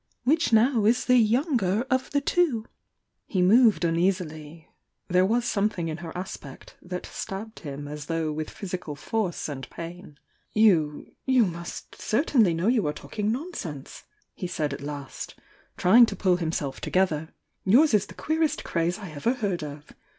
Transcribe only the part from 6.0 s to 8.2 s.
aspect that stabbed him as